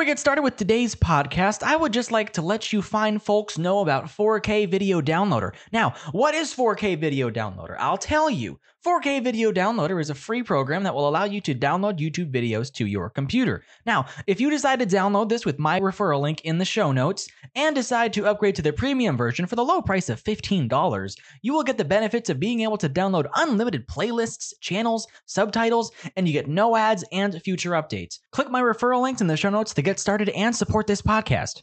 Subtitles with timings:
[0.00, 3.58] we get started with today's podcast, I would just like to let you fine folks
[3.58, 5.52] know about 4K Video Downloader.
[5.74, 7.76] Now, what is 4K Video Downloader?
[7.78, 8.58] I'll tell you.
[8.84, 12.72] 4K Video Downloader is a free program that will allow you to download YouTube videos
[12.72, 13.62] to your computer.
[13.84, 17.28] Now, if you decide to download this with my referral link in the show notes
[17.54, 21.52] and decide to upgrade to the premium version for the low price of $15, you
[21.52, 26.32] will get the benefits of being able to download unlimited playlists, channels, subtitles, and you
[26.32, 28.18] get no ads and future updates.
[28.32, 31.60] Click my referral links in the show notes to get started and support this podcast.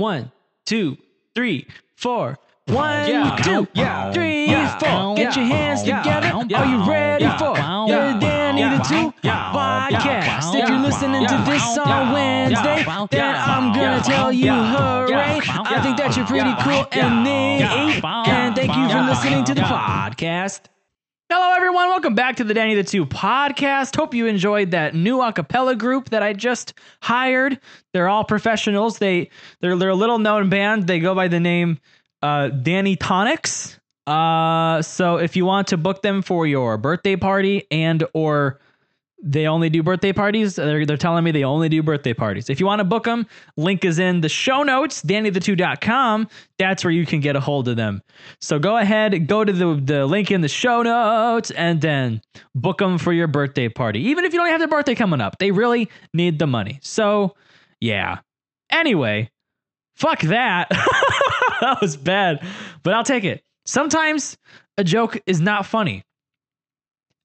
[0.00, 0.32] One,
[0.64, 0.96] two,
[1.34, 2.38] three, four.
[2.68, 3.36] One, Yeah.
[3.36, 4.10] two, Yeah.
[4.12, 4.78] three, Yeah.
[4.78, 5.14] four.
[5.14, 6.32] Get your hands together.
[6.56, 8.12] Are you ready for Yeah.
[8.14, 8.78] the Danny Yeah.
[8.78, 9.52] the Two Yeah.
[9.52, 10.54] podcast?
[10.54, 13.34] If you're listening to this on Wednesday, then.
[13.46, 15.38] I'm gonna tell you hooray.
[15.46, 17.62] I think that you're pretty cool and neat.
[17.62, 20.60] And thank you for listening to the podcast.
[21.32, 21.86] Hello, everyone.
[21.86, 23.94] Welcome back to the Danny the Two podcast.
[23.94, 27.60] Hope you enjoyed that new acapella group that I just hired.
[27.92, 28.98] They're all professionals.
[28.98, 30.88] They they're they're a little known band.
[30.88, 31.78] They go by the name
[32.20, 33.78] uh, Danny Tonics.
[34.08, 38.58] Uh, so if you want to book them for your birthday party and or
[39.22, 40.56] they only do birthday parties.
[40.56, 42.48] They're, they're telling me they only do birthday parties.
[42.48, 43.26] If you want to book them,
[43.56, 46.28] link is in the show notes, dannythe2.com.
[46.58, 48.02] That's where you can get a hold of them.
[48.40, 52.22] So go ahead, go to the, the link in the show notes, and then
[52.54, 54.00] book them for your birthday party.
[54.08, 56.78] Even if you don't have their birthday coming up, they really need the money.
[56.82, 57.34] So,
[57.80, 58.20] yeah.
[58.70, 59.30] Anyway,
[59.96, 60.68] fuck that.
[61.60, 62.44] that was bad,
[62.82, 63.42] but I'll take it.
[63.66, 64.36] Sometimes
[64.78, 66.04] a joke is not funny.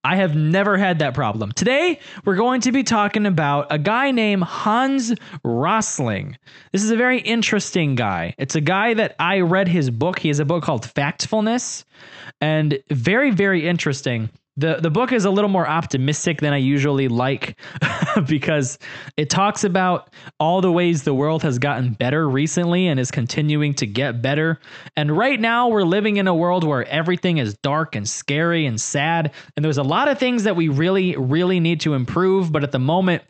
[0.05, 1.51] I have never had that problem.
[1.53, 5.11] Today, we're going to be talking about a guy named Hans
[5.43, 6.37] Rosling.
[6.71, 8.35] This is a very interesting guy.
[8.37, 10.19] It's a guy that I read his book.
[10.19, 11.85] He has a book called Factfulness,
[12.39, 14.29] and very, very interesting.
[14.57, 17.59] The, the book is a little more optimistic than I usually like
[18.27, 18.79] because
[19.17, 23.73] it talks about all the ways the world has gotten better recently and is continuing
[23.75, 24.59] to get better.
[24.95, 28.79] And right now, we're living in a world where everything is dark and scary and
[28.79, 29.33] sad.
[29.55, 32.53] And there's a lot of things that we really, really need to improve.
[32.53, 33.23] But at the moment,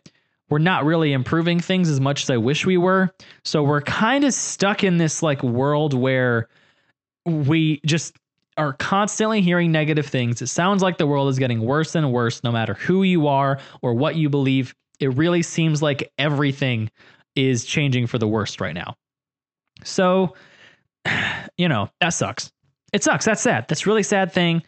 [0.50, 3.09] we're not really improving things as much as I wish we were.
[3.44, 6.50] So we're kind of stuck in this like world where
[7.25, 8.16] we just
[8.58, 10.42] are constantly hearing negative things.
[10.42, 13.60] It sounds like the world is getting worse and worse no matter who you are
[13.82, 14.74] or what you believe.
[15.00, 16.90] It really seems like everything
[17.36, 18.96] is changing for the worst right now.
[19.84, 20.36] So,
[21.58, 22.52] you know, that sucks.
[22.94, 23.26] It sucks.
[23.26, 23.66] That's sad.
[23.68, 24.64] That's really sad thing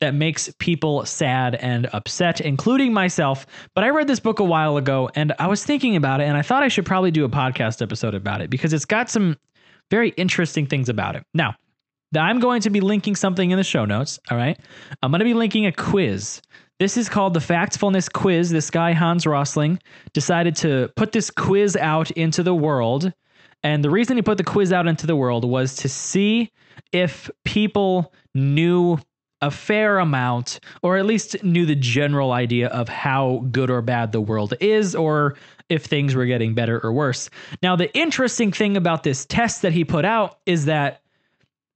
[0.00, 3.46] that makes people sad and upset, including myself.
[3.74, 6.36] But I read this book a while ago and I was thinking about it and
[6.36, 9.36] I thought I should probably do a podcast episode about it because it's got some
[9.90, 11.24] very interesting things about it.
[11.34, 11.54] Now,
[12.16, 14.18] I'm going to be linking something in the show notes.
[14.30, 14.58] All right.
[15.02, 16.40] I'm going to be linking a quiz.
[16.80, 18.50] This is called the Factfulness Quiz.
[18.50, 19.78] This guy, Hans Rosling,
[20.12, 23.12] decided to put this quiz out into the world.
[23.62, 26.50] And the reason he put the quiz out into the world was to see
[26.92, 28.98] if people knew
[29.40, 34.10] a fair amount, or at least knew the general idea of how good or bad
[34.10, 35.36] the world is, or
[35.68, 37.30] if things were getting better or worse.
[37.62, 41.02] Now, the interesting thing about this test that he put out is that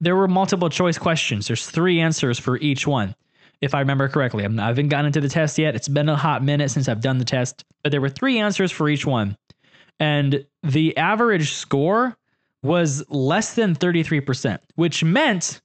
[0.01, 1.47] there were multiple choice questions.
[1.47, 3.15] There's three answers for each one,
[3.61, 4.45] if I remember correctly.
[4.45, 5.75] I'm, I haven't gotten into the test yet.
[5.75, 8.71] It's been a hot minute since I've done the test, but there were three answers
[8.71, 9.37] for each one.
[10.01, 12.17] And the average score
[12.63, 15.61] was less than 33%, which meant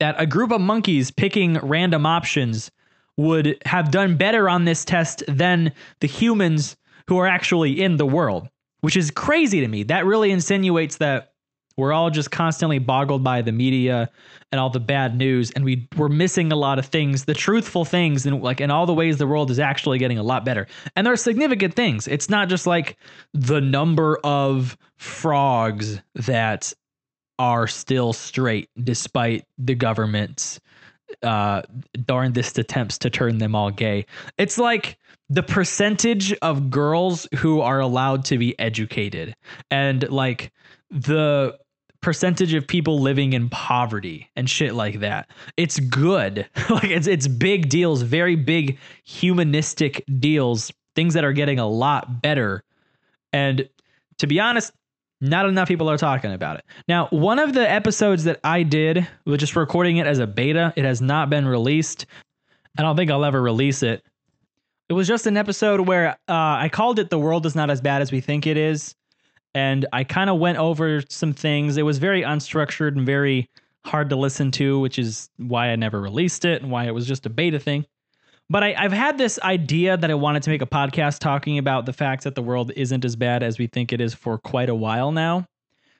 [0.00, 2.70] that a group of monkeys picking random options
[3.16, 6.76] would have done better on this test than the humans
[7.06, 8.48] who are actually in the world,
[8.80, 9.82] which is crazy to me.
[9.84, 11.33] That really insinuates that
[11.76, 14.10] we're all just constantly boggled by the media
[14.52, 17.84] and all the bad news, and we we're missing a lot of things, the truthful
[17.84, 20.66] things, and like in all the ways the world is actually getting a lot better.
[20.94, 22.06] And there are significant things.
[22.06, 22.96] It's not just like
[23.32, 26.72] the number of frogs that
[27.38, 30.60] are still straight despite the government's
[31.22, 31.62] uh
[32.06, 34.06] darndest attempts to turn them all gay.
[34.38, 39.34] It's like the percentage of girls who are allowed to be educated
[39.70, 40.52] and like
[40.90, 41.58] the
[42.04, 45.30] percentage of people living in poverty and shit like that.
[45.56, 46.46] It's good.
[46.70, 52.20] like it's it's big deals, very big humanistic deals, things that are getting a lot
[52.20, 52.62] better.
[53.32, 53.66] And
[54.18, 54.72] to be honest,
[55.22, 56.66] not enough people are talking about it.
[56.86, 60.74] Now, one of the episodes that I did was just recording it as a beta.
[60.76, 62.04] It has not been released.
[62.76, 64.04] I don't think I'll ever release it.
[64.90, 67.80] It was just an episode where uh, I called it "The World Is Not As
[67.80, 68.94] Bad as We Think It Is,"
[69.54, 71.76] and I kind of went over some things.
[71.76, 73.48] It was very unstructured and very
[73.84, 77.06] hard to listen to, which is why I never released it and why it was
[77.06, 77.86] just a beta thing.
[78.50, 81.86] But I, have had this idea that I wanted to make a podcast talking about
[81.86, 84.68] the fact that the world isn't as bad as we think it is for quite
[84.68, 85.46] a while now.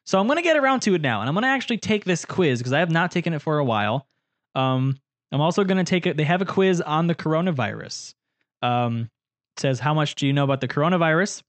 [0.04, 2.04] So I'm going to get around to it now, and I'm going to actually take
[2.04, 4.06] this quiz because I have not taken it for a while.
[4.54, 4.98] Um,
[5.32, 6.18] I'm also going to take it.
[6.18, 8.14] They have a quiz on the coronavirus.
[8.60, 9.08] Um,
[9.56, 11.42] says, How much do you know about the coronavirus?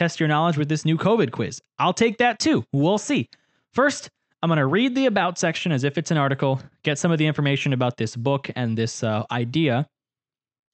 [0.00, 1.60] Test your knowledge with this new COVID quiz.
[1.78, 2.64] I'll take that too.
[2.72, 3.28] We'll see.
[3.74, 4.08] First,
[4.42, 7.18] I'm going to read the about section as if it's an article, get some of
[7.18, 9.86] the information about this book and this uh, idea,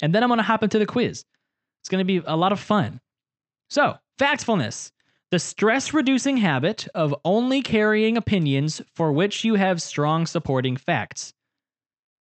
[0.00, 1.24] and then I'm going to hop into the quiz.
[1.80, 3.00] It's going to be a lot of fun.
[3.68, 4.92] So, factfulness
[5.32, 11.34] the stress reducing habit of only carrying opinions for which you have strong supporting facts.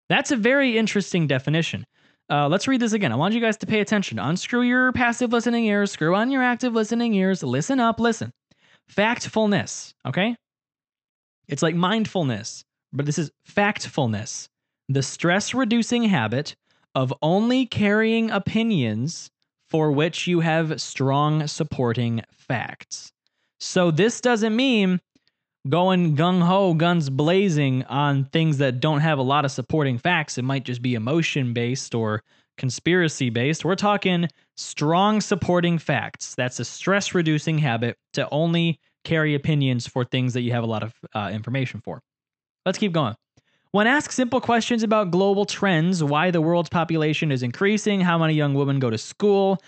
[0.10, 1.86] That's a very interesting definition.
[2.30, 3.12] Uh, let's read this again.
[3.12, 4.18] I want you guys to pay attention.
[4.18, 8.32] Unscrew your passive listening ears, screw on your active listening ears, listen up, listen.
[8.92, 10.36] Factfulness, okay?
[11.48, 14.48] It's like mindfulness, but this is factfulness.
[14.90, 16.56] The stress reducing habit
[16.96, 19.30] of only carrying opinions
[19.68, 23.12] for which you have strong supporting facts.
[23.60, 25.00] So this doesn't mean
[25.68, 30.38] going gung ho, guns blazing on things that don't have a lot of supporting facts.
[30.38, 32.22] It might just be emotion based or
[32.58, 33.66] conspiracy based.
[33.66, 36.36] We're talking strong supporting facts.
[36.36, 40.68] That's a stress reducing habit to only carry opinions for things that you have a
[40.68, 42.02] lot of uh, information for.
[42.66, 43.16] Let's keep going.
[43.72, 48.34] When asked simple questions about global trends, why the world's population is increasing, how many
[48.34, 49.62] young women go to school,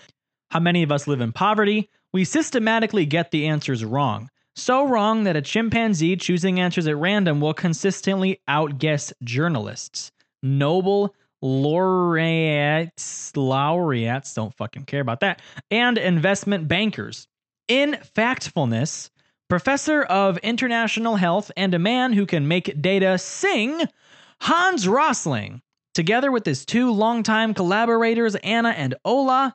[0.50, 4.30] how many of us live in poverty, we systematically get the answers wrong.
[4.58, 10.10] So wrong that a chimpanzee choosing answers at random will consistently outguess journalists.
[10.42, 15.40] Nobel laureates, laureates, don't fucking care about that,
[15.70, 17.28] and investment bankers.
[17.68, 19.10] In factfulness,
[19.48, 23.84] professor of international health and a man who can make data sing,
[24.40, 25.62] Hans Rosling,
[25.94, 29.54] together with his two longtime collaborators, Anna and Ola,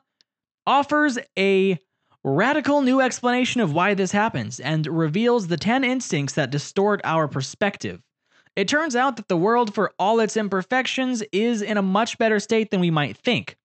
[0.66, 1.78] offers a
[2.24, 7.28] radical new explanation of why this happens and reveals the 10 instincts that distort our
[7.28, 8.00] perspective.
[8.56, 12.40] It turns out that the world, for all its imperfections, is in a much better
[12.40, 13.56] state than we might think.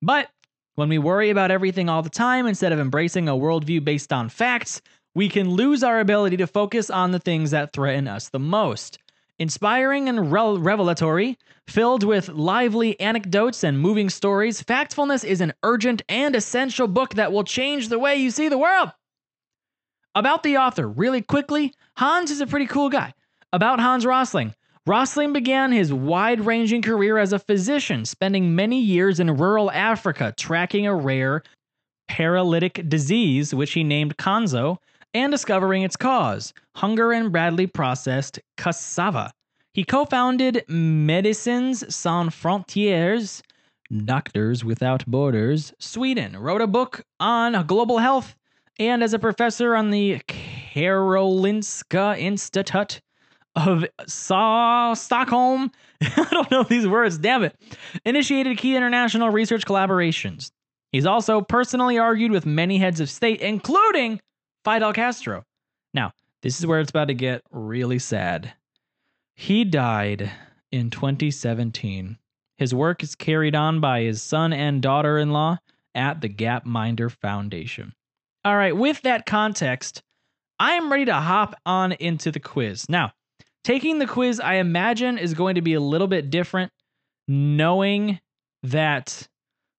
[0.00, 0.30] But
[0.76, 4.28] when we worry about everything all the time instead of embracing a worldview based on
[4.28, 4.80] facts,
[5.14, 8.98] we can lose our ability to focus on the things that threaten us the most.
[9.40, 11.38] Inspiring and re- revelatory,
[11.68, 17.32] filled with lively anecdotes and moving stories, Factfulness is an urgent and essential book that
[17.32, 18.90] will change the way you see the world.
[20.16, 23.14] About the author, really quickly, Hans is a pretty cool guy.
[23.52, 24.54] About Hans Rosling.
[24.86, 30.34] Rosling began his wide ranging career as a physician, spending many years in rural Africa
[30.36, 31.44] tracking a rare
[32.08, 34.78] paralytic disease, which he named Konzo,
[35.14, 39.30] and discovering its cause hunger and Bradley processed cassava.
[39.74, 43.42] He co founded Médecins Sans Frontières,
[44.04, 48.34] Doctors Without Borders, Sweden, wrote a book on global health,
[48.78, 53.00] and as a professor on the Karolinska Institute
[53.56, 55.70] of Stockholm,
[56.00, 57.56] I don't know these words, damn it,
[58.04, 60.50] initiated key international research collaborations.
[60.92, 64.20] He's also personally argued with many heads of state, including
[64.64, 65.44] Fidel Castro.
[65.94, 66.12] Now,
[66.42, 68.52] this is where it's about to get really sad.
[69.34, 70.30] He died
[70.70, 72.18] in 2017.
[72.58, 75.58] His work is carried on by his son and daughter in law
[75.94, 77.94] at the Gapminder Foundation.
[78.44, 80.02] All right, with that context,
[80.58, 82.88] I am ready to hop on into the quiz.
[82.88, 83.12] Now,
[83.64, 86.72] taking the quiz, I imagine, is going to be a little bit different,
[87.26, 88.20] knowing
[88.64, 89.28] that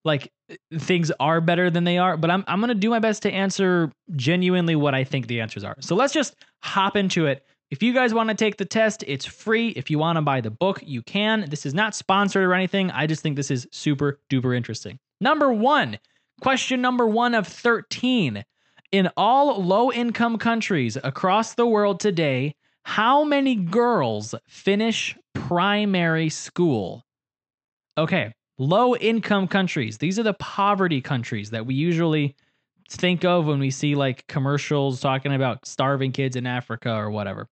[0.06, 0.32] like
[0.78, 3.92] things are better than they are, but I'm I'm to do my best to answer
[4.16, 5.76] genuinely what I think the answers are.
[5.82, 7.46] So let's just hop into it.
[7.72, 9.70] If you guys want to take the test, it's free.
[9.70, 11.46] If you want to buy the book, you can.
[11.50, 12.90] This is not sponsored or anything.
[12.92, 14.98] I just think this is super duper interesting.
[15.22, 16.00] Number 1.
[16.42, 18.44] Question number 1 of 13.
[18.92, 27.06] In all low income countries across the world today, how many girls finish primary school?
[28.00, 29.98] Okay, low income countries.
[29.98, 32.36] These are the poverty countries that we usually
[32.90, 37.48] think of when we see like commercials talking about starving kids in Africa or whatever.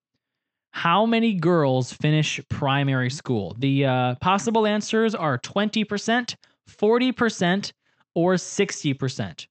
[0.71, 3.55] How many girls finish primary school?
[3.57, 6.35] The uh, possible answers are 20%,
[6.69, 7.71] 40%,
[8.13, 9.47] or 60%.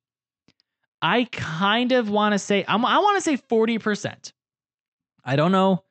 [1.02, 4.32] I kind of want to say, I'm, I want to say 40%.
[5.25, 5.82] I don't know.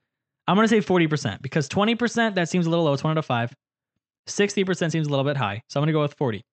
[0.47, 2.93] I'm going to say 40% because 20%, that seems a little low.
[2.93, 3.53] It's one out of five.
[4.27, 5.61] 60% seems a little bit high.
[5.69, 6.43] So I'm going to go with 40.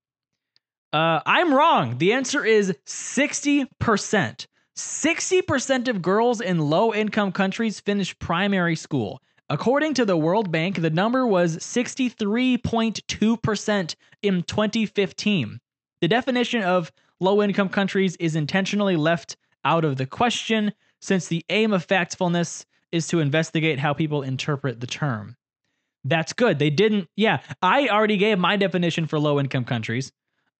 [0.92, 1.96] Uh, I'm wrong.
[1.98, 4.46] The answer is 60%.
[4.76, 9.20] 60% of girls in low income countries finish primary school.
[9.50, 15.60] According to the World Bank, the number was 63.2% in 2015.
[16.00, 21.44] The definition of low income countries is intentionally left out of the question since the
[21.50, 25.36] aim of factfulness is to investigate how people interpret the term.
[26.04, 26.58] That's good.
[26.58, 30.12] They didn't, yeah, I already gave my definition for low income countries.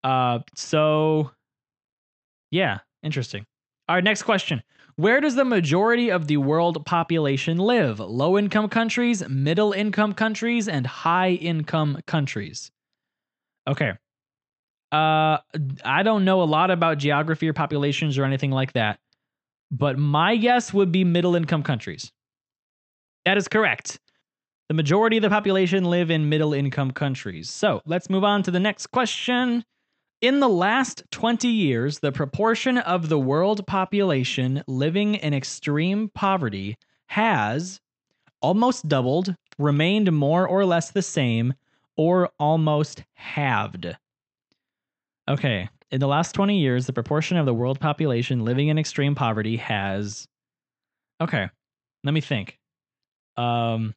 [0.04, 1.30] Uh, so,
[2.50, 3.44] yeah, interesting.
[3.88, 4.62] All right, next question.
[4.96, 7.99] Where does the majority of the world population live?
[7.99, 12.70] Low income countries, middle income countries, and high income countries.
[13.66, 13.92] Okay.
[14.92, 15.38] Uh,
[15.84, 18.99] I don't know a lot about geography or populations or anything like that,
[19.70, 22.12] but my guess would be middle income countries.
[23.25, 23.99] That is correct.
[24.69, 27.50] The majority of the population live in middle income countries.
[27.50, 29.64] So let's move on to the next question.
[30.21, 36.78] In the last 20 years, the proportion of the world population living in extreme poverty
[37.07, 37.81] has
[38.40, 41.54] almost doubled, remained more or less the same,
[41.97, 43.97] or almost halved.
[45.28, 49.14] Okay, in the last 20 years, the proportion of the world population living in extreme
[49.14, 50.26] poverty has.
[51.21, 51.49] Okay,
[52.04, 52.59] let me think.
[53.37, 53.95] Um,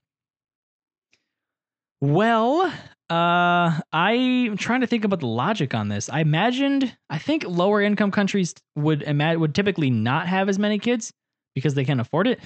[2.02, 2.72] well,
[3.10, 6.10] uh, I'm trying to think about the logic on this.
[6.10, 10.80] I imagined, I think lower income countries would imagine would typically not have as many
[10.80, 11.12] kids
[11.54, 12.40] because they can't afford it.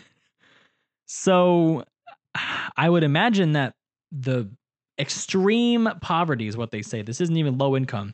[1.07, 1.83] So,
[2.77, 3.73] I would imagine that
[4.11, 4.49] the
[4.99, 7.01] extreme poverty is what they say.
[7.01, 8.13] This isn't even low income.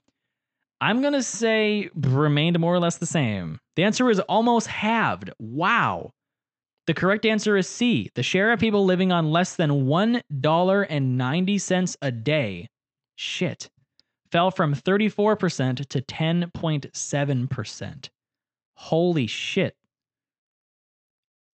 [0.81, 3.59] I'm to say remained more or less the same.
[3.75, 5.31] The answer is almost halved.
[5.39, 6.11] Wow.
[6.87, 8.09] The correct answer is C.
[8.13, 12.69] The share of people living on less than $1.90 a day,
[13.15, 13.69] shit,
[14.31, 18.09] fell from 34% to 10.7%.
[18.75, 19.75] Holy shit.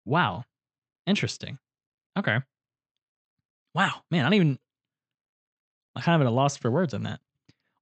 [0.06, 0.46] Wow.
[1.06, 1.60] Interesting.
[2.18, 2.40] Okay.
[3.76, 4.02] Wow.
[4.10, 4.58] Man, I don't even.
[5.96, 7.20] I'm kind of at a loss for words on that.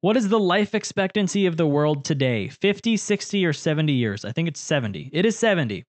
[0.02, 2.50] What is the life expectancy of the world today?
[2.50, 4.26] 50, 60, or 70 years?
[4.26, 5.10] I think it's 70.
[5.14, 5.86] It is 70.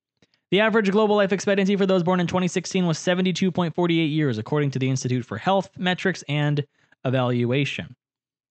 [0.51, 4.79] The average global life expectancy for those born in 2016 was 72.48 years, according to
[4.79, 6.65] the Institute for Health Metrics and
[7.05, 7.95] Evaluation.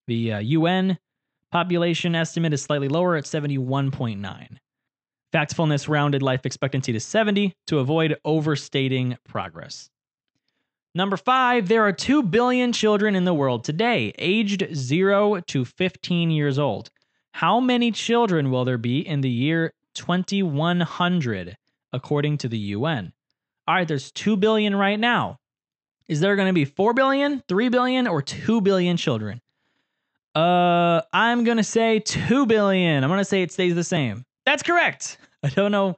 [0.06, 1.00] The uh, UN
[1.52, 4.58] population estimate is slightly lower at 71.9.
[5.34, 9.90] Factfulness rounded life expectancy to 70 to avoid overstating progress.
[10.94, 16.30] Number five, there are 2 billion children in the world today, aged 0 to 15
[16.30, 16.92] years old.
[17.34, 21.58] How many children will there be in the year 2100?
[21.94, 23.14] According to the UN.
[23.68, 25.40] All right, there's 2 billion right now.
[26.08, 29.42] Is there going to be 4 billion, 3 billion, or 2 billion children?
[30.34, 33.04] Uh, I'm going to say 2 billion.
[33.04, 34.24] I'm going to say it stays the same.
[34.46, 35.18] That's correct.
[35.44, 35.96] I don't know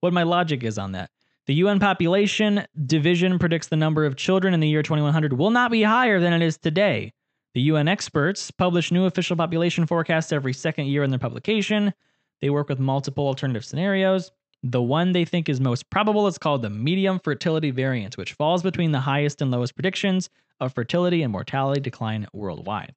[0.00, 1.10] what my logic is on that.
[1.46, 5.70] The UN population division predicts the number of children in the year 2100 will not
[5.70, 7.12] be higher than it is today.
[7.54, 11.94] The UN experts publish new official population forecasts every second year in their publication.
[12.42, 14.30] They work with multiple alternative scenarios.
[14.68, 18.64] The one they think is most probable is called the medium fertility variance, which falls
[18.64, 22.92] between the highest and lowest predictions of fertility and mortality decline worldwide.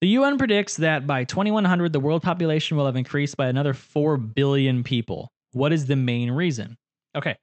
[0.00, 4.16] The UN predicts that by 2100, the world population will have increased by another 4
[4.16, 5.32] billion people.
[5.52, 6.76] What is the main reason?
[7.16, 7.36] Okay,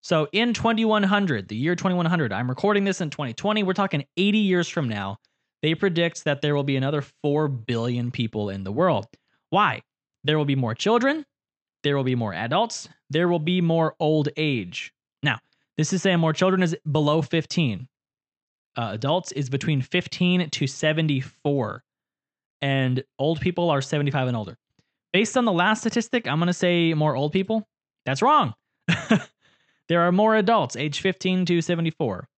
[0.00, 4.68] so in 2100, the year 2100, I'm recording this in 2020, we're talking 80 years
[4.68, 5.18] from now,
[5.62, 9.06] they predict that there will be another 4 billion people in the world.
[9.50, 9.82] Why?
[10.24, 11.24] There will be more children,
[11.82, 14.92] there will be more adults, there will be more old age.
[15.22, 15.38] Now,
[15.76, 17.88] this is saying more children is below 15.
[18.76, 21.82] Uh, adults is between 15 to 74.
[22.62, 24.58] And old people are 75 and older.
[25.12, 27.66] Based on the last statistic, I'm going to say more old people.
[28.06, 28.54] That's wrong.
[29.88, 32.28] there are more adults age 15 to 74.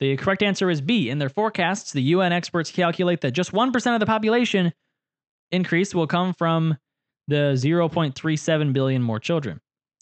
[0.00, 1.08] The correct answer is B.
[1.08, 4.72] In their forecasts, the UN experts calculate that just 1% of the population
[5.50, 6.76] increase will come from
[7.28, 9.60] the 0.37 billion more children.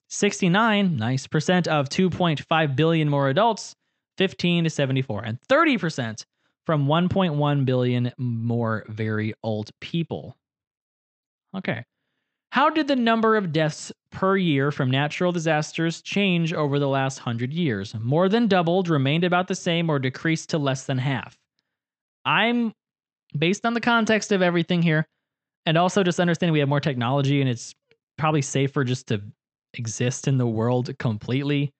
[0.08, 3.74] 69, nice percent of 2.5 billion more adults,
[4.18, 6.24] 15 to 74, and 30%
[6.66, 10.36] from 1.1 billion more very old people.
[11.56, 11.84] Okay.
[12.50, 17.20] How did the number of deaths per year from natural disasters change over the last
[17.20, 17.94] 100 years?
[17.98, 21.38] More than doubled, remained about the same, or decreased to less than half?
[22.26, 22.74] I'm,
[23.36, 25.06] based on the context of everything here,
[25.66, 27.74] and also just understanding we have more technology and it's
[28.18, 29.20] probably safer just to
[29.74, 31.72] exist in the world completely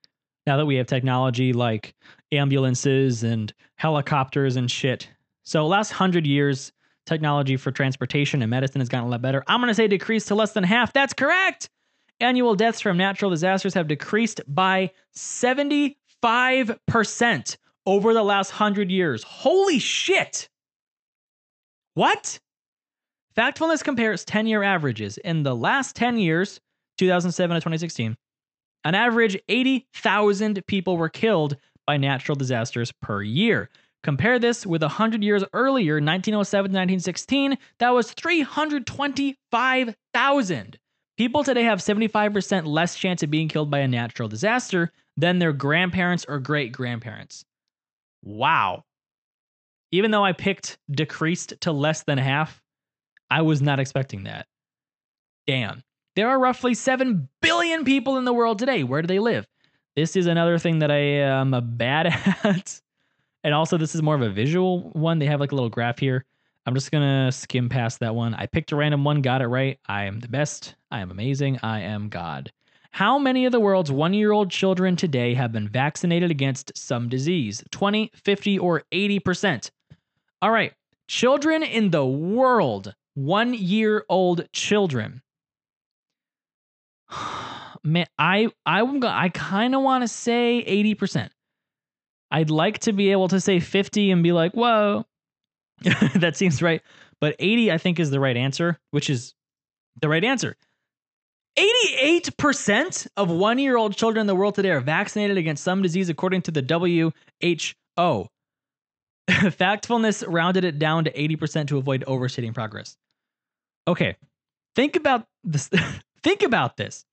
[0.46, 1.94] now that we have technology like
[2.32, 5.08] ambulances and helicopters and shit.
[5.44, 6.72] So last 100 years
[7.06, 9.42] technology for transportation and medicine has gotten a lot better.
[9.46, 10.92] I'm going to say decreased to less than half.
[10.92, 11.68] That's correct.
[12.20, 19.24] annual deaths from natural disasters have decreased by 75% over the last 100 years.
[19.24, 20.48] Holy shit!
[21.94, 22.38] What?
[23.36, 25.18] Factfulness compares 10 year averages.
[25.18, 26.60] In the last 10 years,
[26.98, 28.16] 2007 to 2016,
[28.84, 33.70] an average 80,000 people were killed by natural disasters per year.
[34.02, 40.78] Compare this with 100 years earlier, 1907 to 1916, that was 325,000.
[41.16, 45.52] People today have 75% less chance of being killed by a natural disaster than their
[45.52, 47.44] grandparents or great grandparents.
[48.24, 48.82] Wow.
[49.92, 52.60] Even though I picked decreased to less than half,
[53.32, 54.46] I was not expecting that.
[55.46, 55.82] Damn.
[56.16, 58.84] There are roughly 7 billion people in the world today.
[58.84, 59.46] Where do they live?
[59.96, 62.08] This is another thing that I am a bad
[62.44, 62.82] at.
[63.42, 65.18] and also, this is more of a visual one.
[65.18, 66.26] They have like a little graph here.
[66.66, 68.34] I'm just going to skim past that one.
[68.34, 69.80] I picked a random one, got it right.
[69.86, 70.74] I am the best.
[70.90, 71.58] I am amazing.
[71.62, 72.52] I am God.
[72.90, 77.08] How many of the world's one year old children today have been vaccinated against some
[77.08, 77.64] disease?
[77.70, 79.70] 20, 50, or 80%?
[80.42, 80.74] All right.
[81.08, 85.22] Children in the world, one year old children.
[87.84, 91.30] Man, I I I kind of want to say 80%.
[92.30, 95.04] I'd like to be able to say 50 and be like, "Whoa."
[96.14, 96.80] that seems right.
[97.20, 99.34] But 80 I think is the right answer, which is
[100.00, 100.56] the right answer.
[101.58, 106.50] 88% of 1-year-old children in the world today are vaccinated against some disease according to
[106.50, 108.26] the WHO.
[109.30, 112.96] Factfulness rounded it down to 80% to avoid overstating progress.
[113.86, 114.16] Okay.
[114.74, 115.68] Think about this
[116.22, 117.04] think about this.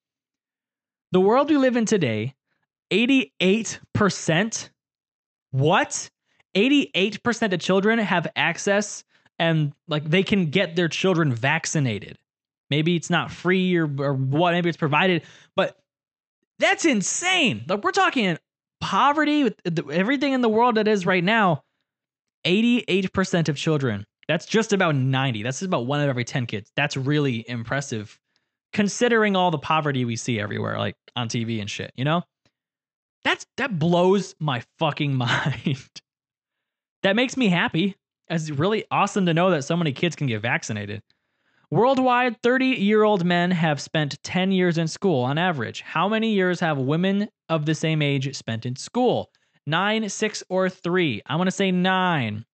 [1.12, 2.36] The world we live in today,
[2.92, 4.70] 88%.
[5.52, 6.10] What?
[6.56, 9.04] 88% of children have access
[9.38, 12.18] and like they can get their children vaccinated.
[12.70, 15.24] Maybe it's not free or, or what, maybe it's provided,
[15.56, 15.78] but
[16.60, 17.66] that's insane.
[17.68, 18.38] Like we're talking
[18.82, 19.56] poverty with
[19.92, 21.64] everything in the world that is right now.
[22.46, 24.06] 88% of children.
[24.30, 25.42] That's just about 90.
[25.42, 26.72] That's about one out of every 10 kids.
[26.76, 28.20] That's really impressive
[28.72, 32.22] considering all the poverty we see everywhere, like on TV and shit, you know?
[33.24, 35.80] That's that blows my fucking mind.
[37.02, 37.96] that makes me happy.
[38.30, 41.02] It's really awesome to know that so many kids can get vaccinated.
[41.72, 45.82] Worldwide, 30 year old men have spent 10 years in school on average.
[45.82, 49.32] How many years have women of the same age spent in school?
[49.66, 51.24] Nine, six, or three?
[51.26, 52.46] I want to say nine.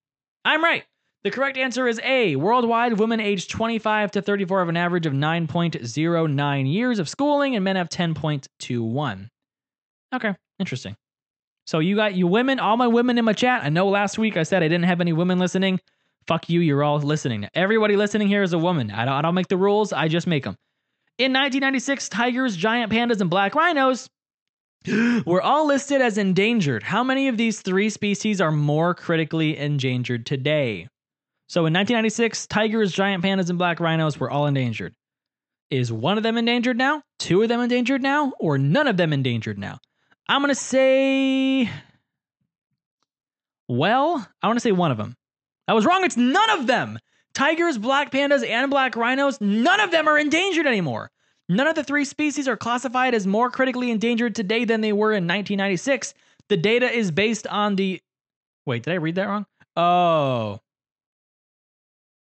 [0.45, 0.85] I'm right.
[1.25, 2.35] The correct answer is A.
[2.35, 7.63] Worldwide, women aged 25 to 34 have an average of 9.09 years of schooling, and
[7.63, 9.29] men have 10.21.
[10.13, 10.95] Okay, interesting.
[11.65, 13.63] So you got you women, all my women in my chat.
[13.63, 15.79] I know last week I said I didn't have any women listening.
[16.27, 17.49] Fuck you, you're all listening.
[17.55, 18.91] Everybody listening here is a woman.
[18.91, 20.55] I don't, I don't make the rules, I just make them.
[21.17, 24.11] In 1996, tigers, giant pandas, and black rhinos
[25.25, 26.83] were all listed as endangered.
[26.83, 30.87] How many of these three species are more critically endangered today?
[31.47, 34.93] So in 1996, tigers, giant pandas, and black rhinos were all endangered.
[35.69, 37.01] Is one of them endangered now?
[37.19, 38.33] Two of them endangered now?
[38.39, 39.79] Or none of them endangered now?
[40.27, 41.69] I'm going to say.
[43.67, 45.15] Well, I want to say one of them.
[45.67, 46.03] I was wrong.
[46.03, 46.99] It's none of them.
[47.33, 51.11] Tigers, black pandas, and black rhinos, none of them are endangered anymore.
[51.49, 55.11] None of the three species are classified as more critically endangered today than they were
[55.11, 56.13] in 1996.
[56.47, 58.01] The data is based on the.
[58.65, 59.45] Wait, did I read that wrong?
[59.75, 60.59] Oh.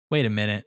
[0.10, 0.66] Wait a minute.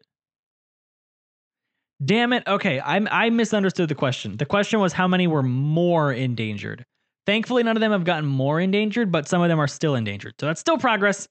[2.04, 2.44] Damn it.
[2.46, 4.36] Okay, I I misunderstood the question.
[4.36, 6.84] The question was how many were more endangered.
[7.26, 10.34] Thankfully, none of them have gotten more endangered, but some of them are still endangered.
[10.40, 11.28] So that's still progress.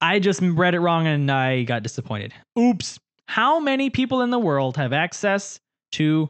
[0.00, 2.32] I just read it wrong and I got disappointed.
[2.58, 2.98] Oops.
[3.26, 5.60] How many people in the world have access
[5.92, 6.28] to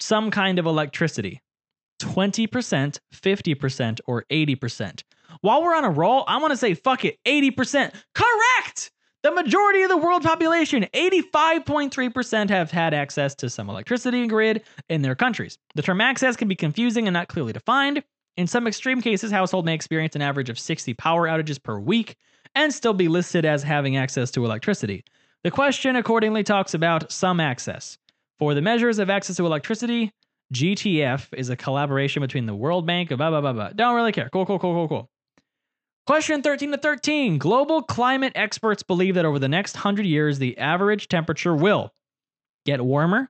[0.00, 1.40] some kind of electricity?
[2.02, 5.02] 20%, 50%, or 80%?
[5.40, 7.94] While we're on a roll, I want to say fuck it, 80%.
[8.14, 8.90] Correct!
[9.26, 15.02] The majority of the world population, 85.3%, have had access to some electricity grid in
[15.02, 15.58] their countries.
[15.74, 18.04] The term access can be confusing and not clearly defined.
[18.36, 22.14] In some extreme cases, household may experience an average of 60 power outages per week
[22.54, 25.02] and still be listed as having access to electricity.
[25.42, 27.98] The question accordingly talks about some access.
[28.38, 30.12] For the measures of access to electricity,
[30.54, 33.70] GTF is a collaboration between the World Bank, blah, blah, blah, blah.
[33.70, 34.28] Don't really care.
[34.32, 35.10] Cool, cool, cool, cool, cool.
[36.06, 37.36] Question 13 to 13.
[37.38, 41.92] Global climate experts believe that over the next 100 years, the average temperature will
[42.64, 43.28] get warmer,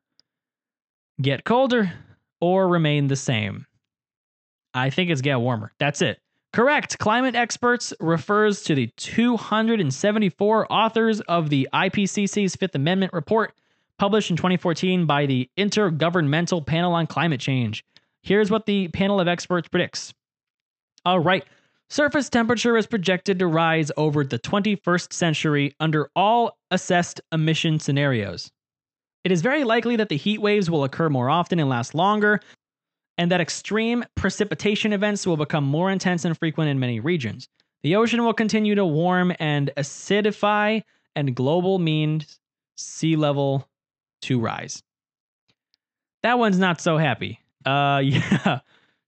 [1.21, 1.91] get colder,
[2.39, 3.65] or remain the same.
[4.75, 5.73] I think it's get warmer.
[5.79, 6.21] That's it.
[6.53, 6.99] Correct.
[6.99, 13.55] Climate experts refers to the 274 authors of the IPCC's Fifth Amendment report
[13.99, 17.87] published in 2014 by the Intergovernmental Panel on Climate Change.
[18.21, 20.13] Here's what the panel of experts predicts.
[21.07, 21.45] All right.
[21.89, 28.51] Surface temperature is projected to rise over the 21st century under all assessed emission scenarios.
[29.25, 32.41] It is very likely that the heat waves will occur more often and last longer,
[33.19, 37.49] and that extreme precipitation events will become more intense and frequent in many regions.
[37.83, 40.83] The ocean will continue to warm and acidify,
[41.15, 42.25] and global mean
[42.77, 43.69] sea level
[44.23, 44.83] to rise.
[46.23, 47.41] That one's not so happy.
[47.65, 48.61] Uh, yeah,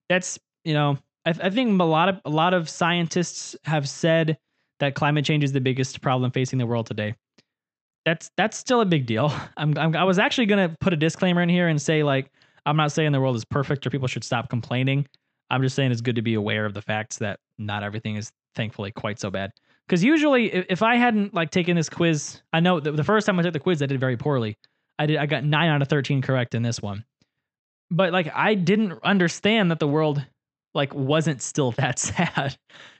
[0.08, 4.38] that's you know, I, I think a lot of a lot of scientists have said
[4.80, 7.14] that climate change is the biggest problem facing the world today.
[8.04, 9.32] That's that's still a big deal.
[9.56, 12.30] I'm, I'm I was actually gonna put a disclaimer in here and say like
[12.64, 15.06] I'm not saying the world is perfect or people should stop complaining.
[15.50, 18.30] I'm just saying it's good to be aware of the facts that not everything is
[18.54, 19.50] thankfully quite so bad.
[19.86, 23.42] Because usually, if I hadn't like taken this quiz, I know the first time I
[23.42, 24.56] took the quiz, I did very poorly.
[24.98, 27.04] I did I got nine out of thirteen correct in this one,
[27.90, 30.24] but like I didn't understand that the world
[30.74, 32.56] like wasn't still that sad.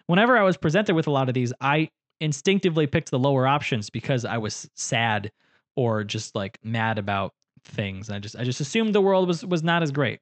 [0.06, 1.88] Whenever I was presented with a lot of these, I
[2.20, 5.30] instinctively picked the lower options because I was sad
[5.76, 7.32] or just like mad about
[7.64, 8.10] things.
[8.10, 10.20] I just I just assumed the world was was not as great.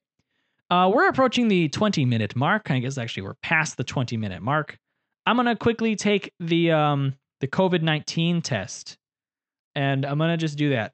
[0.68, 2.70] Uh, we're approaching the 20 minute mark.
[2.70, 4.76] I guess actually we're past the 20 minute mark.
[5.24, 8.96] I'm gonna quickly take the um the COVID 19 test,
[9.74, 10.92] and I'm gonna just do that.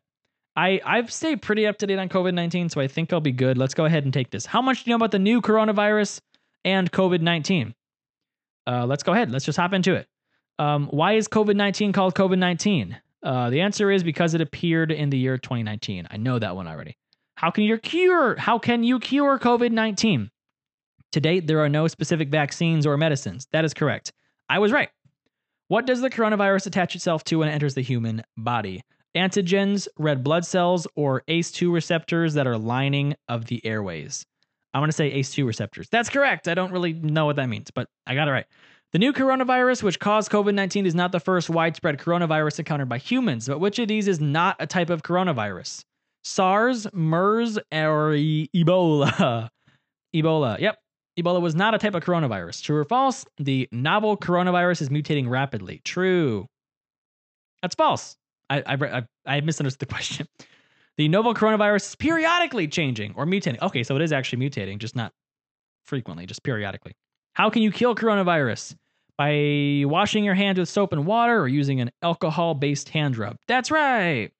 [0.55, 3.33] I I've stayed pretty up to date on COVID 19, so I think I'll be
[3.33, 3.59] good.
[3.59, 4.47] Let's go ahead and take this.
[4.47, 6.21] How much do you know about the new coronavirus
[6.65, 7.75] and COVID 19?
[8.67, 9.31] Uh, let's go ahead.
[9.31, 10.07] Let's just hop into it.
[10.59, 12.99] Um, why is COVID 19 called COVID 19?
[13.23, 16.09] Uh, the answer is because it appeared in the year 2019.
[16.11, 16.97] I know that one already.
[17.37, 18.37] How can you cure?
[18.37, 20.31] How can you cure COVID 19?
[21.13, 23.47] To date, there are no specific vaccines or medicines.
[23.53, 24.13] That is correct.
[24.49, 24.89] I was right.
[25.69, 28.83] What does the coronavirus attach itself to when it enters the human body?
[29.17, 34.25] Antigens, red blood cells, or ACE2 receptors that are lining of the airways?
[34.75, 35.89] I'm going to say ACE2 receptors.
[35.91, 36.49] That's correct.
[36.49, 38.47] I don't really know what that means, but I got it right.
[38.93, 42.99] The new coronavirus, which caused COVID 19, is not the first widespread coronavirus encountered by
[42.99, 45.85] humans, but which of these is not a type of coronavirus?
[46.25, 49.49] SARS, MERS, or e- Ebola?
[50.15, 50.59] Ebola.
[50.59, 50.79] Yep.
[51.19, 52.63] Ebola was not a type of coronavirus.
[52.63, 53.25] True or false?
[53.39, 55.81] The novel coronavirus is mutating rapidly.
[55.85, 56.47] True.
[57.61, 58.17] That's false.
[58.51, 60.27] I, I, I, I misunderstood the question.
[60.99, 63.61] The novel coronavirus is periodically changing or mutating.
[63.63, 65.13] Okay, so it is actually mutating, just not
[65.85, 66.93] frequently, just periodically.
[67.35, 68.77] How can you kill coronavirus?
[69.17, 73.37] By washing your hands with soap and water or using an alcohol based hand rub.
[73.47, 74.31] That's right.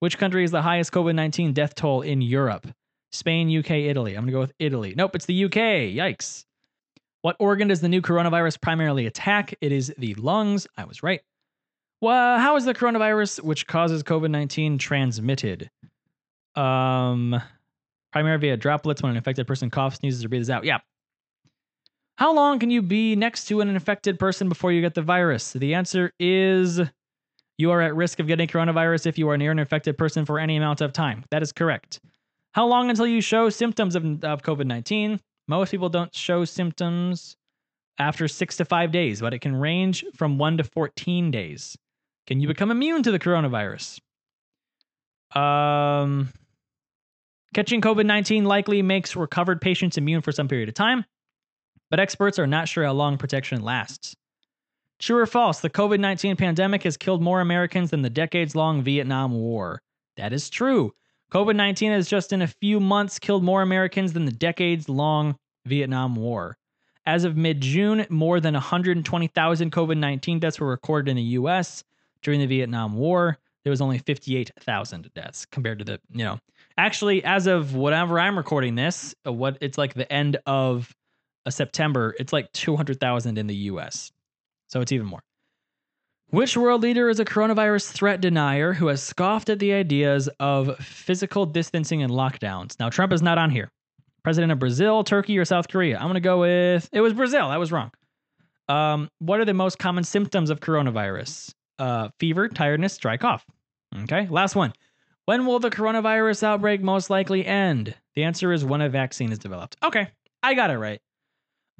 [0.00, 2.66] Which country is the highest COVID 19 death toll in Europe?
[3.12, 4.14] Spain, UK, Italy.
[4.14, 4.94] I'm going to go with Italy.
[4.96, 5.52] Nope, it's the UK.
[5.94, 6.44] Yikes.
[7.22, 9.54] What organ does the new coronavirus primarily attack?
[9.60, 10.66] It is the lungs.
[10.76, 11.20] I was right.
[12.04, 15.70] Well, how is the coronavirus, which causes COVID 19, transmitted?
[16.54, 17.40] Um,
[18.12, 20.64] primarily via droplets when an infected person coughs, sneezes, or breathes out.
[20.64, 20.80] Yeah,
[22.16, 25.54] how long can you be next to an infected person before you get the virus?
[25.54, 26.78] The answer is
[27.56, 30.38] you are at risk of getting coronavirus if you are near an infected person for
[30.38, 31.24] any amount of time.
[31.30, 32.00] That is correct.
[32.52, 35.20] How long until you show symptoms of, of COVID 19?
[35.48, 37.34] Most people don't show symptoms
[37.98, 41.78] after six to five days, but it can range from one to 14 days.
[42.26, 44.00] Can you become immune to the coronavirus?
[45.34, 46.30] Um,
[47.54, 51.04] catching COVID 19 likely makes recovered patients immune for some period of time
[51.94, 54.16] but experts are not sure how long protection lasts.
[54.98, 58.82] True or false, the COVID 19 pandemic has killed more Americans than the decades long
[58.82, 59.80] Vietnam War.
[60.16, 60.92] That is true.
[61.30, 65.36] COVID 19 has just in a few months killed more Americans than the decades long
[65.66, 66.56] Vietnam War.
[67.06, 71.84] As of mid June, more than 120,000 COVID 19 deaths were recorded in the US.
[72.24, 76.38] During the Vietnam War, there was only 58,000 deaths compared to the, you know,
[76.76, 80.92] actually, as of whatever I'm recording this, uh, what it's like the end of
[81.46, 84.10] a September, it's like 200,000 in the US.
[84.68, 85.20] So it's even more.
[86.30, 90.76] Which world leader is a coronavirus threat denier who has scoffed at the ideas of
[90.78, 92.78] physical distancing and lockdowns?
[92.80, 93.70] Now, Trump is not on here.
[94.24, 95.96] President of Brazil, Turkey, or South Korea?
[95.96, 97.46] I'm going to go with it was Brazil.
[97.46, 97.90] I was wrong.
[98.68, 101.52] Um, what are the most common symptoms of coronavirus?
[101.78, 103.44] Uh, fever, tiredness, dry cough.
[104.02, 104.72] Okay, last one.
[105.26, 107.94] When will the coronavirus outbreak most likely end?
[108.14, 109.76] The answer is when a vaccine is developed.
[109.82, 110.08] Okay,
[110.42, 111.00] I got it right.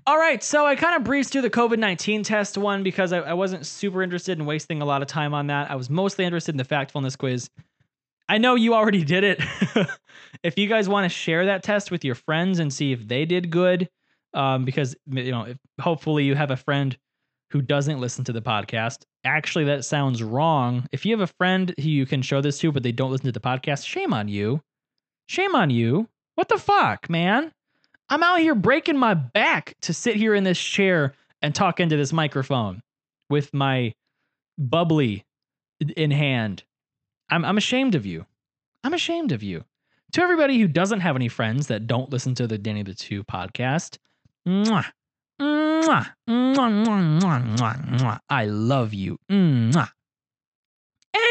[0.06, 3.20] All right, so I kind of breezed through the COVID 19 test one because I,
[3.20, 5.70] I, wasn't super interested in wasting a lot of time on that.
[5.70, 7.48] I was mostly interested in the factfulness quiz.
[8.28, 9.40] I know you already did it.
[10.42, 13.24] if you guys want to share that test with your friends and see if they
[13.24, 13.88] did good,
[14.34, 16.96] um, because you know, hopefully you have a friend
[17.54, 19.04] who doesn't listen to the podcast.
[19.24, 20.88] Actually, that sounds wrong.
[20.90, 23.26] If you have a friend who you can show this to, but they don't listen
[23.26, 24.60] to the podcast, shame on you.
[25.28, 26.08] Shame on you.
[26.34, 27.52] What the fuck, man?
[28.08, 31.96] I'm out here breaking my back to sit here in this chair and talk into
[31.96, 32.82] this microphone
[33.30, 33.94] with my
[34.58, 35.24] bubbly
[35.96, 36.64] in hand.
[37.30, 38.26] I'm, I'm ashamed of you.
[38.82, 39.64] I'm ashamed of you.
[40.14, 43.22] To everybody who doesn't have any friends that don't listen to the Danny the Two
[43.22, 43.98] podcast,
[44.44, 44.86] mwah,
[45.40, 48.18] mwah, mwah, mwah, mwah, mwah.
[48.28, 49.18] I love you.
[49.30, 49.88] Mwah.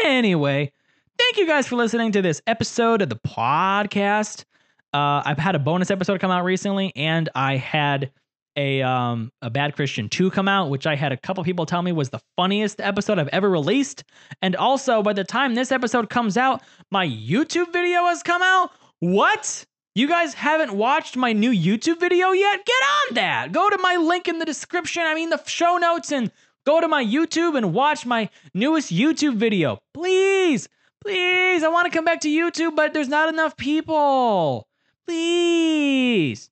[0.04, 0.72] Anyway,
[1.18, 4.44] thank you guys for listening to this episode of the podcast.
[4.92, 8.10] Uh, I've had a bonus episode come out recently, and I had
[8.56, 11.82] a um a Bad Christian 2 come out, which I had a couple people tell
[11.82, 14.04] me was the funniest episode I've ever released.
[14.42, 18.70] And also, by the time this episode comes out, my YouTube video has come out.
[19.00, 19.64] What?
[19.96, 22.66] You guys haven't watched my new YouTube video yet?
[22.66, 23.52] Get on that.
[23.52, 26.32] Go to my link in the description, I mean the show notes and
[26.66, 29.80] go to my YouTube and watch my newest YouTube video.
[29.92, 30.68] Please.
[31.00, 34.66] Please, I want to come back to YouTube, but there's not enough people.
[35.06, 36.50] Please.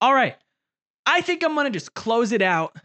[0.00, 0.36] All right.
[1.06, 2.76] I think I'm going to just close it out.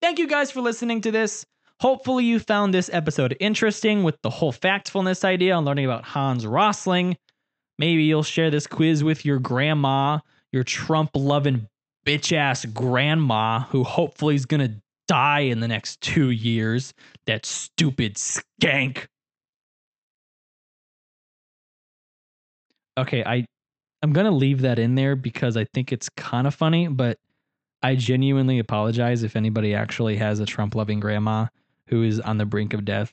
[0.00, 1.44] Thank you guys for listening to this.
[1.80, 6.46] Hopefully, you found this episode interesting with the whole factfulness idea on learning about Hans
[6.46, 7.18] Rosling.
[7.78, 10.18] Maybe you'll share this quiz with your grandma,
[10.52, 11.68] your Trump loving
[12.06, 14.74] bitch ass grandma, who hopefully is going to
[15.08, 16.94] die in the next two years.
[17.26, 19.06] That stupid skank.
[22.98, 23.46] Okay, I
[24.02, 27.18] I'm gonna leave that in there because I think it's kind of funny, but
[27.82, 31.46] I genuinely apologize if anybody actually has a Trump loving grandma
[31.88, 33.12] who is on the brink of death.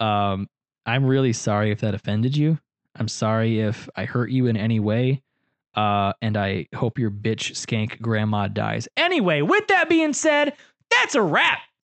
[0.00, 0.48] Um,
[0.86, 2.58] I'm really sorry if that offended you.
[2.98, 5.22] I'm sorry if I hurt you in any way.
[5.74, 8.88] Uh, and I hope your bitch skank grandma dies.
[8.96, 10.54] Anyway, with that being said,
[10.90, 11.60] that's a wrap.